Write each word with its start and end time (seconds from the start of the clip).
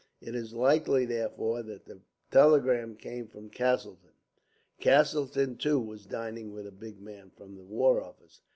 It 0.19 0.33
is 0.33 0.51
likely, 0.55 1.05
therefore, 1.05 1.61
that 1.61 1.85
the 1.85 1.99
telegram 2.31 2.95
came 2.95 3.27
from 3.27 3.51
Castleton. 3.51 4.09
Castleton, 4.79 5.57
too, 5.57 5.79
was 5.79 6.07
dining 6.07 6.51
with 6.51 6.65
a 6.65 6.71
big 6.71 6.99
man 6.99 7.29
from 7.37 7.55
the 7.55 7.61
War 7.63 8.01
Office. 8.01 8.41